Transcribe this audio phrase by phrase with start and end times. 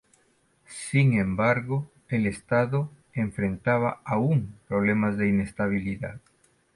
[0.89, 6.19] Sin embargo, el estado enfrentaba aún problemas de inestabilidad.